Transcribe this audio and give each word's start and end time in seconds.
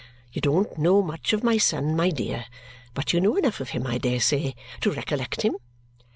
You 0.33 0.41
don't 0.41 0.79
know 0.79 1.03
much 1.03 1.31
of 1.31 1.43
my 1.43 1.59
son, 1.59 1.95
my 1.95 2.09
dear; 2.09 2.45
but 2.95 3.13
you 3.13 3.21
know 3.21 3.35
enough 3.35 3.59
of 3.59 3.69
him, 3.69 3.85
I 3.85 3.99
dare 3.99 4.19
say, 4.19 4.55
to 4.79 4.91
recollect 4.91 5.43
him?" 5.43 5.53